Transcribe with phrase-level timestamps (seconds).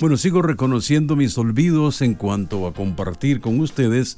[0.00, 4.16] Bueno, sigo reconociendo mis olvidos en cuanto a compartir con ustedes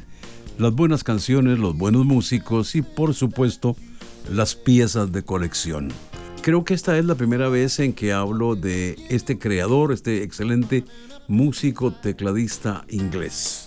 [0.57, 3.75] las buenas canciones, los buenos músicos y por supuesto
[4.31, 5.89] las piezas de colección.
[6.41, 10.85] Creo que esta es la primera vez en que hablo de este creador, este excelente
[11.27, 13.67] músico tecladista inglés.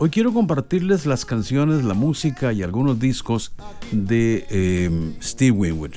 [0.00, 3.52] Hoy quiero compartirles las canciones, la música y algunos discos
[3.92, 5.94] de eh, Steve Winwood.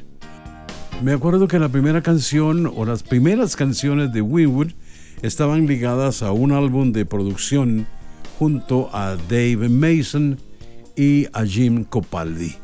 [1.01, 4.73] Me acuerdo que la primera canción o las primeras canciones de Winwood
[5.21, 7.87] estaban ligadas a un álbum de producción
[8.37, 10.39] junto a Dave Mason
[10.95, 12.55] y a Jim Copaldi.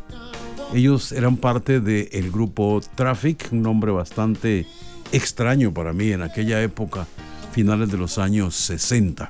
[0.74, 4.66] Ellos eran parte del grupo Traffic, un nombre bastante
[5.12, 7.08] extraño para mí en aquella época,
[7.52, 9.30] finales de los años 60.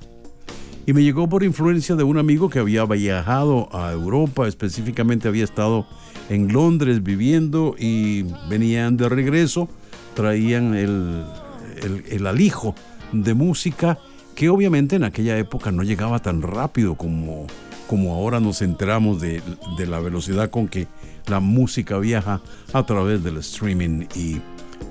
[0.88, 5.44] Y me llegó por influencia de un amigo que había viajado a Europa, específicamente había
[5.44, 5.88] estado
[6.30, 9.68] en Londres viviendo y venían de regreso,
[10.14, 11.24] traían el,
[12.10, 12.76] el alijo
[13.12, 13.98] de música
[14.36, 17.48] que obviamente en aquella época no llegaba tan rápido como,
[17.88, 19.42] como ahora nos enteramos de,
[19.78, 20.88] de la velocidad con que
[21.28, 22.42] la música viaja
[22.74, 24.42] a través del streaming y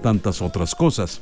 [0.02, 1.20] tantas otras cosas.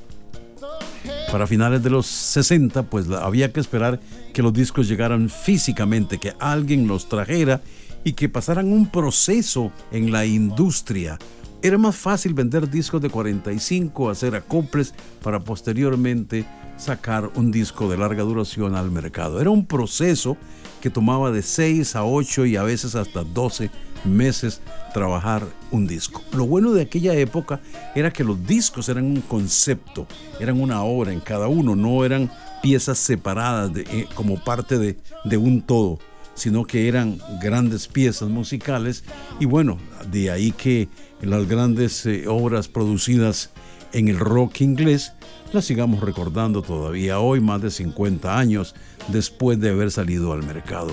[1.31, 3.99] Para finales de los 60, pues había que esperar
[4.33, 7.61] que los discos llegaran físicamente, que alguien los trajera
[8.05, 11.19] y que pasaran un proceso en la industria
[11.63, 16.45] era más fácil vender discos de 45, hacer acoples para posteriormente
[16.77, 19.41] sacar un disco de larga duración al mercado.
[19.41, 20.37] Era un proceso
[20.81, 23.71] que tomaba de 6 a 8 y a veces hasta 12
[24.05, 24.61] meses
[24.93, 26.23] trabajar un disco.
[26.33, 27.61] Lo bueno de aquella época
[27.95, 30.07] era que los discos eran un concepto,
[30.41, 32.31] eran una obra en cada uno, no eran
[32.63, 35.99] piezas separadas eh, como parte de, de un todo
[36.35, 39.05] sino que eran grandes piezas musicales
[39.39, 39.79] y bueno,
[40.11, 40.89] de ahí que
[41.21, 43.51] las grandes eh, obras producidas
[43.93, 45.13] en el rock inglés
[45.53, 48.75] las sigamos recordando todavía hoy, más de 50 años
[49.09, 50.93] después de haber salido al mercado.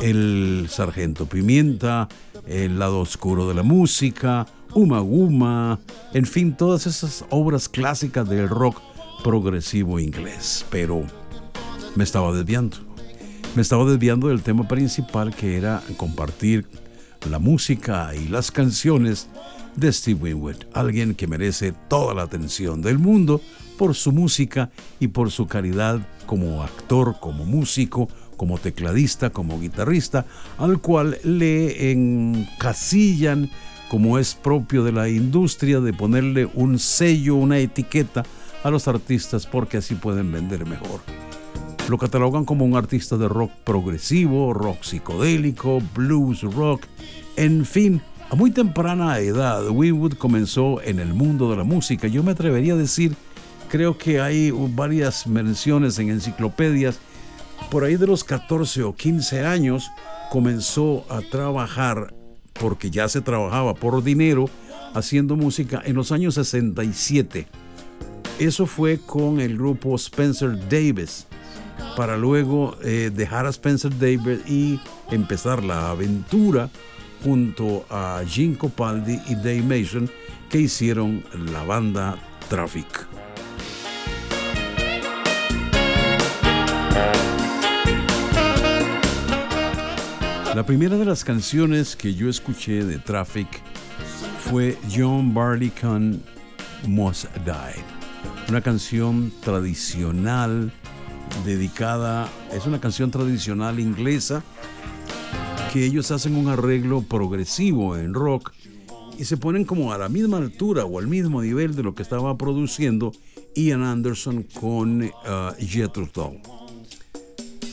[0.00, 2.08] El Sargento Pimienta,
[2.46, 5.78] El lado oscuro de la música, Uma Uma,
[6.14, 8.80] en fin, todas esas obras clásicas del rock
[9.22, 10.64] progresivo inglés.
[10.70, 11.02] Pero
[11.96, 12.90] me estaba desviando
[13.56, 16.66] me estaba desviando del tema principal que era compartir
[17.28, 19.28] la música y las canciones
[19.74, 23.40] de Steve Winwood, alguien que merece toda la atención del mundo
[23.80, 24.68] por su música
[24.98, 30.26] y por su calidad como actor, como músico, como tecladista, como guitarrista,
[30.58, 33.48] al cual le encasillan
[33.88, 38.22] como es propio de la industria de ponerle un sello, una etiqueta
[38.64, 41.00] a los artistas porque así pueden vender mejor.
[41.88, 46.82] Lo catalogan como un artista de rock progresivo, rock psicodélico, blues rock,
[47.36, 48.02] en fin.
[48.28, 52.08] A muy temprana edad, Winwood comenzó en el mundo de la música.
[52.08, 53.16] Yo me atrevería a decir,
[53.70, 56.98] creo que hay varias menciones en enciclopedias.
[57.70, 59.90] Por ahí de los 14 o 15 años
[60.30, 62.12] comenzó a trabajar,
[62.52, 64.50] porque ya se trabajaba por dinero,
[64.94, 67.46] haciendo música en los años 67.
[68.38, 71.26] Eso fue con el grupo Spencer Davis
[71.96, 76.70] para luego eh, dejar a Spencer Davis y empezar la aventura
[77.22, 80.10] junto a Gene Copaldi y Dave Mason
[80.48, 83.09] que hicieron la banda Traffic.
[90.60, 93.48] La primera de las canciones que yo escuché de Traffic
[94.40, 96.22] fue John Barleycorn
[96.86, 97.82] Must Die,
[98.46, 100.70] una canción tradicional
[101.46, 104.44] dedicada, es una canción tradicional inglesa
[105.72, 108.52] que ellos hacen un arreglo progresivo en rock
[109.18, 112.02] y se ponen como a la misma altura o al mismo nivel de lo que
[112.02, 113.12] estaba produciendo
[113.54, 115.10] Ian Anderson con uh,
[115.58, 116.59] Jethro Tull.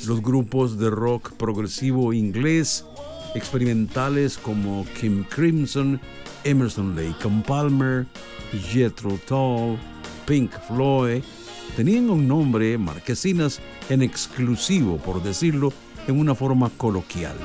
[0.07, 2.85] Los grupos de rock progresivo inglés
[3.35, 5.99] experimentales como Kim Crimson,
[6.45, 8.07] Emerson Lake Palmer,
[8.71, 9.77] Jethro Tull,
[10.25, 11.21] Pink Floyd,
[11.75, 13.59] tenían un nombre, marquesinas,
[13.89, 15.73] en exclusivo, por decirlo,
[16.07, 17.35] en una forma coloquial.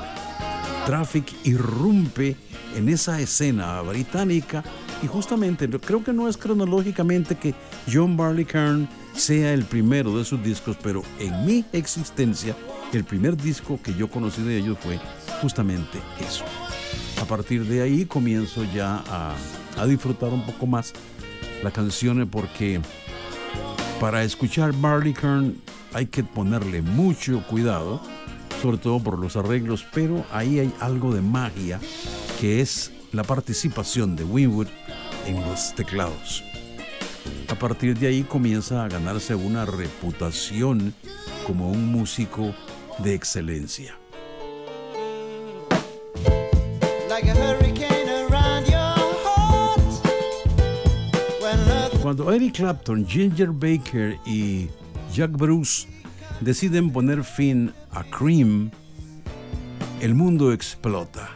[0.85, 2.37] Traffic irrumpe
[2.77, 4.63] en esa escena británica
[5.01, 7.53] y justamente creo que no es cronológicamente que
[7.91, 12.55] John Barleycorn sea el primero de sus discos, pero en mi existencia
[12.97, 14.99] el primer disco que yo conocí de ellos fue
[15.41, 16.45] justamente eso.
[17.21, 19.35] A partir de ahí comienzo ya a,
[19.85, 20.93] disfrutar un poco más
[21.63, 22.79] la canción porque
[23.99, 25.55] para escuchar Barleycorn
[25.93, 28.01] hay que ponerle mucho cuidado,
[28.61, 31.79] sobre todo por los arreglos, pero ahí hay algo de magia
[32.39, 34.67] que es la participación de Winwood
[35.25, 36.43] en los teclados.
[37.49, 40.93] A partir de ahí comienza a ganarse una reputación
[41.45, 42.53] como un músico
[42.99, 43.97] de excelencia.
[52.01, 54.69] Cuando Eric Clapton, Ginger Baker y
[55.13, 55.87] Jack Bruce
[56.41, 58.71] deciden poner fin a Cream,
[60.01, 61.29] el mundo explota.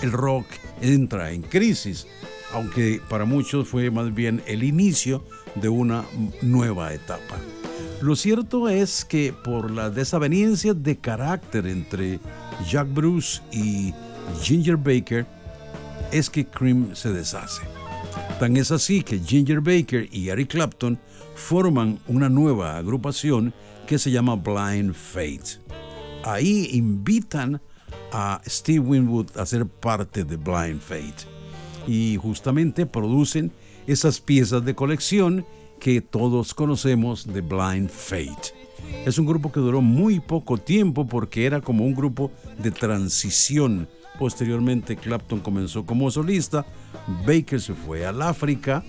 [0.00, 0.46] El rock
[0.80, 2.06] entra en crisis,
[2.52, 6.04] aunque para muchos fue más bien el inicio de una
[6.42, 7.36] nueva etapa.
[8.00, 12.20] Lo cierto es que por la desaveniencia de carácter entre
[12.68, 13.94] Jack Bruce y
[14.42, 15.26] Ginger Baker,
[16.12, 17.62] es que Cream se deshace.
[18.38, 20.98] Tan es así que Ginger Baker y Eric Clapton
[21.34, 23.52] forman una nueva agrupación
[23.86, 25.60] que se llama Blind Fate.
[26.24, 27.60] Ahí invitan
[28.12, 31.35] a Steve Winwood a ser parte de Blind Fate
[31.86, 33.52] y justamente producen
[33.86, 35.46] esas piezas de colección
[35.78, 38.54] que todos conocemos de Blind Fate.
[39.04, 43.88] Es un grupo que duró muy poco tiempo porque era como un grupo de transición.
[44.18, 46.64] Posteriormente Clapton comenzó como solista,
[47.26, 48.82] Baker se fue al África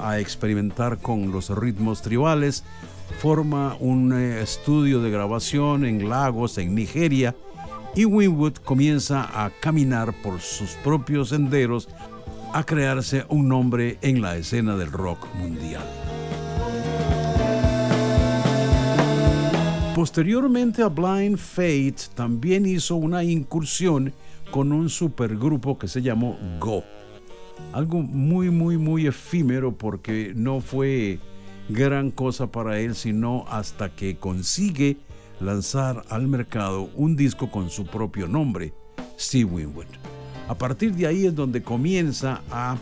[0.00, 2.64] a experimentar con los ritmos tribales,
[3.18, 7.36] forma un eh, estudio de grabación en Lagos, en Nigeria,
[7.94, 11.88] y Winwood comienza a caminar por sus propios senderos,
[12.52, 15.82] a crearse un nombre en la escena del rock mundial.
[19.94, 24.12] Posteriormente a Blind Fate también hizo una incursión
[24.50, 26.82] con un supergrupo que se llamó Go.
[27.72, 31.20] Algo muy, muy, muy efímero porque no fue
[31.68, 34.96] gran cosa para él, sino hasta que consigue
[35.40, 38.74] lanzar al mercado un disco con su propio nombre,
[39.18, 40.11] Steve Winwood.
[40.48, 42.76] A partir de ahí es donde comienza a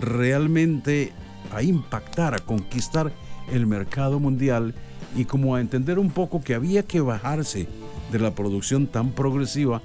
[0.00, 1.12] realmente
[1.52, 3.12] a impactar, a conquistar
[3.50, 4.74] el mercado mundial
[5.16, 7.68] y como a entender un poco que había que bajarse
[8.12, 9.82] de la producción tan progresiva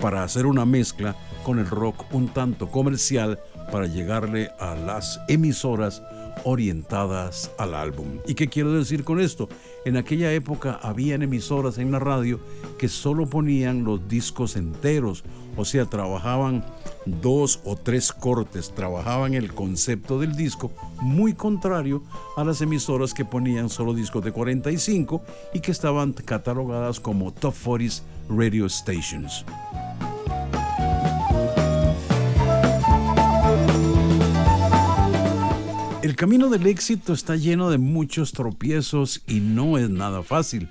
[0.00, 3.38] para hacer una mezcla con el rock un tanto comercial
[3.70, 6.02] para llegarle a las emisoras
[6.44, 8.18] orientadas al álbum.
[8.26, 9.48] ¿Y qué quiero decir con esto?
[9.84, 12.40] En aquella época habían emisoras en la radio
[12.78, 15.24] que solo ponían los discos enteros,
[15.56, 16.64] o sea, trabajaban
[17.04, 22.02] dos o tres cortes, trabajaban el concepto del disco, muy contrario
[22.36, 25.22] a las emisoras que ponían solo discos de 45
[25.52, 29.44] y que estaban catalogadas como Top 40 Radio Stations.
[36.12, 40.68] El camino del éxito está lleno de muchos tropiezos y no es nada fácil.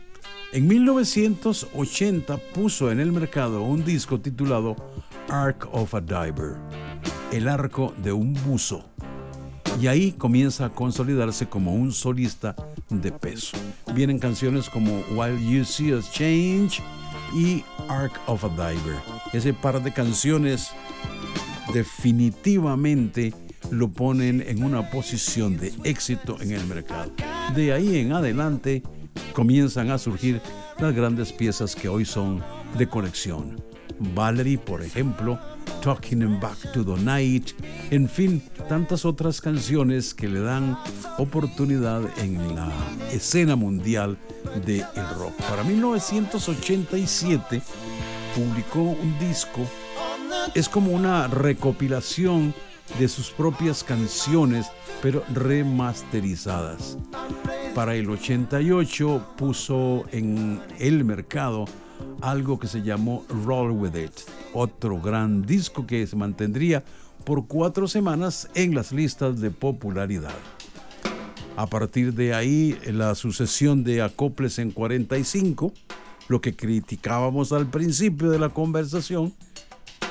[0.53, 4.75] En 1980 puso en el mercado un disco titulado
[5.29, 6.57] Ark of a Diver,
[7.31, 8.85] el arco de un buzo.
[9.81, 12.55] Y ahí comienza a consolidarse como un solista
[12.91, 13.57] de peso.
[13.95, 16.83] Vienen canciones como While You See Us Change
[17.33, 18.99] y Ark of a Diver.
[19.33, 20.69] Ese par de canciones
[21.73, 23.33] definitivamente
[23.71, 27.11] lo ponen en una posición de éxito en el mercado.
[27.55, 28.83] De ahí en adelante
[29.33, 30.41] comienzan a surgir
[30.79, 32.43] las grandes piezas que hoy son
[32.77, 33.63] de colección.
[34.13, 35.39] Valerie, por ejemplo,
[35.81, 37.51] Talking Back to the Night,
[37.91, 40.77] en fin, tantas otras canciones que le dan
[41.17, 42.71] oportunidad en la
[43.11, 44.17] escena mundial
[44.65, 44.85] del
[45.17, 45.33] rock.
[45.49, 47.61] Para 1987
[48.35, 49.61] publicó un disco,
[50.55, 52.53] es como una recopilación
[52.99, 54.67] de sus propias canciones,
[55.01, 56.97] pero remasterizadas.
[57.75, 61.65] Para el 88 puso en el mercado
[62.21, 64.11] algo que se llamó Roll With It,
[64.53, 66.83] otro gran disco que se mantendría
[67.23, 70.35] por cuatro semanas en las listas de popularidad.
[71.57, 75.73] A partir de ahí, la sucesión de acoples en 45,
[76.27, 79.33] lo que criticábamos al principio de la conversación,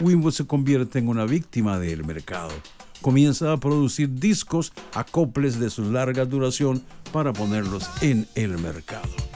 [0.00, 2.50] Wimbo se convierte en una víctima del mercado.
[3.02, 9.29] Comienza a producir discos, acoples de su larga duración para ponerlos en el mercado.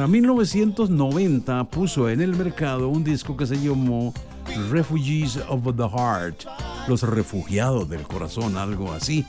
[0.00, 4.14] Para 1990 puso en el mercado un disco que se llamó
[4.70, 6.46] Refugees of the Heart,
[6.88, 9.26] los refugiados del corazón, algo así,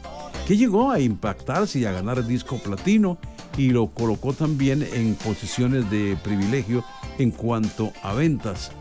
[0.48, 3.18] que llegó a impactarse y a ganar disco platino
[3.58, 6.86] y lo colocó también en posiciones de privilegio
[7.18, 8.72] en cuanto a ventas.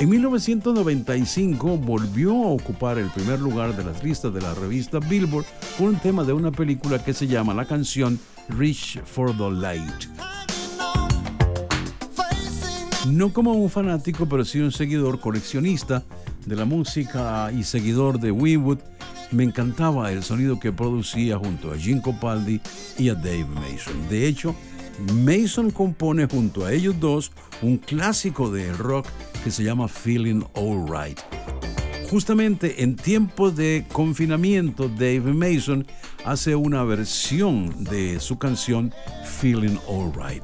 [0.00, 5.44] En 1995 volvió a ocupar el primer lugar de las listas de la revista Billboard
[5.76, 10.06] con un tema de una película que se llama la canción Reach for the Light.
[13.08, 16.02] No como un fanático, pero sí un seguidor coleccionista
[16.46, 18.78] de la música y seguidor de Winwood,
[19.32, 22.58] me encantaba el sonido que producía junto a Jim Copaldi
[22.96, 24.08] y a Dave Mason.
[24.08, 24.56] De hecho,
[25.14, 29.06] Mason compone junto a ellos dos un clásico de rock
[29.42, 31.18] que se llama Feeling Alright.
[32.10, 35.86] Justamente en tiempos de confinamiento, Dave Mason
[36.24, 38.92] hace una versión de su canción
[39.24, 40.42] Feeling Alright.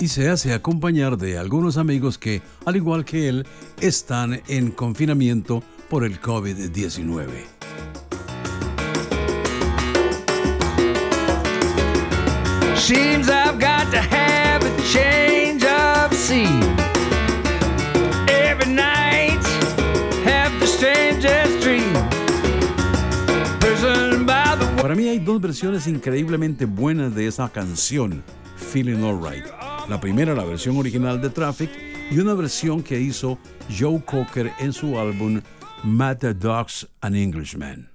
[0.00, 3.46] Y se hace acompañar de algunos amigos que, al igual que él,
[3.80, 7.26] están en confinamiento por el COVID-19.
[12.76, 13.28] Seems
[16.30, 16.76] of scene.
[18.28, 19.42] Every night,
[20.24, 21.92] have the strangest dream.
[24.80, 28.22] Para mí hay dos versiones increíblemente buenas de esa canción,
[28.56, 29.44] Feeling Alright.
[29.88, 31.70] La primera, la versión original de Traffic,
[32.10, 33.38] y una versión que hizo
[33.78, 35.40] Joe Cocker en su álbum
[35.84, 37.89] Mad Dogs and Englishmen.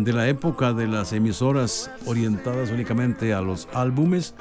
[0.00, 4.34] De la época de las emisoras orientadas únicamente a los álbumes,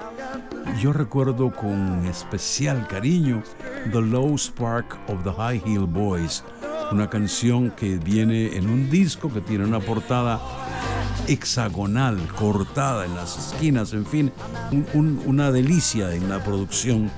[0.79, 3.43] yo recuerdo con especial cariño
[3.91, 6.43] The Low Spark of the High Heel Boys,
[6.91, 10.39] una canción que viene en un disco que tiene una portada
[11.27, 14.31] hexagonal, cortada en las esquinas, en fin,
[14.93, 17.11] una delicia en la producción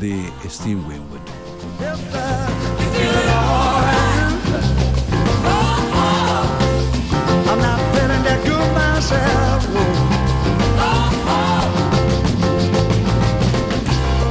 [0.00, 1.20] de Steve Winwood.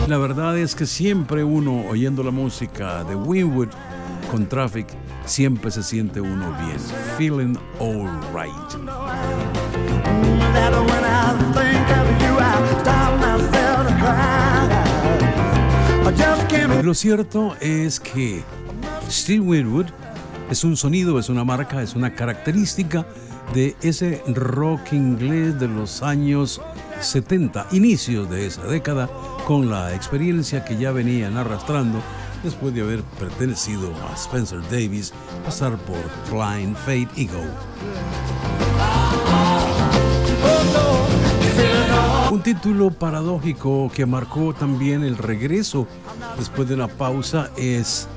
[0.09, 3.67] La verdad es que siempre uno oyendo la música de Winwood
[4.31, 4.87] con Traffic,
[5.23, 6.79] siempre se siente uno bien,
[7.15, 8.51] feeling alright.
[16.81, 18.41] Lo cierto es que
[19.11, 19.85] Steve Winwood
[20.49, 23.05] es un sonido, es una marca, es una característica
[23.53, 26.59] de ese rock inglés de los años
[27.01, 29.09] 70, inicios de esa década,
[29.45, 32.01] con la experiencia que ya venían arrastrando
[32.43, 35.13] después de haber pertenecido a Spencer Davis,
[35.43, 35.97] pasar por
[36.31, 37.43] Blind Fate y Go.
[42.31, 45.87] Un título paradójico que marcó también el regreso
[46.37, 48.07] después de una pausa es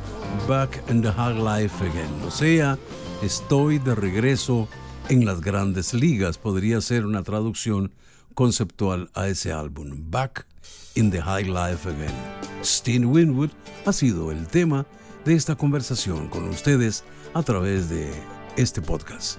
[0.49, 2.79] Back in the Hard Life Again, o sea,
[3.23, 4.69] estoy de regreso
[5.09, 6.39] en las grandes ligas.
[6.39, 7.93] Podría ser una traducción
[8.33, 10.47] conceptual a ese álbum, Back
[10.95, 12.15] in the High Life Again.
[12.63, 13.51] Steve Winwood
[13.87, 14.87] ha sido el tema
[15.25, 18.13] de esta conversación con ustedes a través de
[18.57, 19.39] este podcast.